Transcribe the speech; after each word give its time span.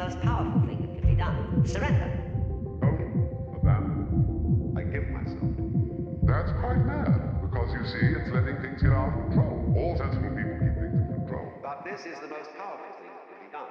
most 0.00 0.20
powerful 0.22 0.60
thing 0.62 0.80
that 0.80 0.92
can 0.98 1.10
be 1.10 1.16
done. 1.16 1.66
Surrender. 1.66 2.08
Oh, 2.82 3.60
abandon. 3.60 4.72
I 4.74 4.82
give 4.84 5.08
myself. 5.10 5.52
That's 6.22 6.52
quite 6.60 6.80
mad, 6.86 7.42
because 7.42 7.68
you 7.74 7.84
see, 7.84 8.06
it's 8.16 8.30
letting 8.32 8.62
things 8.62 8.80
get 8.80 8.92
out 8.92 9.12
of 9.12 9.14
control. 9.28 9.74
All 9.76 9.96
sensible 9.98 10.30
people 10.30 10.56
keep 10.56 10.74
things 10.74 11.04
in 11.04 11.06
control. 11.20 11.52
But 11.62 11.84
this 11.84 12.00
is 12.00 12.18
the 12.20 12.28
most 12.28 12.48
powerful 12.56 12.88
thing 12.96 13.12
that 13.12 13.28
can 13.28 13.44
be 13.44 13.52
done. 13.52 13.68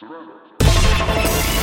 Surrender. 0.00 1.59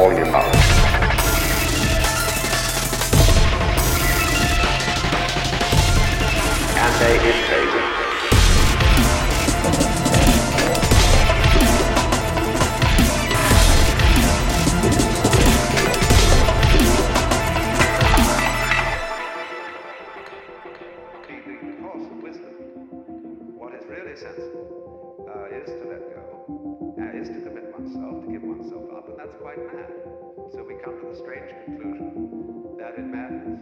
Volume 0.00 0.34
up. 0.34 0.46
Ante 6.74 7.10
is 7.28 7.40
taken. 7.50 7.84
the 21.60 21.72
course 21.82 22.06
of 22.06 22.22
wisdom. 22.22 22.54
What 23.58 23.74
is 23.74 23.84
really 23.84 24.16
sensible 24.16 25.28
uh, 25.28 25.54
is 25.54 25.66
to 25.68 25.84
let 25.90 26.00
go, 26.14 26.89
up, 28.72 29.08
and 29.08 29.18
that's 29.18 29.34
quite 29.34 29.58
mad. 29.58 29.90
So 30.52 30.62
we 30.62 30.74
come 30.84 31.00
to 31.00 31.06
the 31.10 31.16
strange 31.16 31.50
conclusion 31.64 32.76
that 32.78 32.94
in 32.96 33.10
mad 33.10 33.60